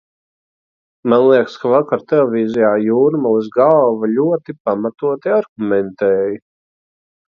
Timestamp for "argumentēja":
5.37-6.45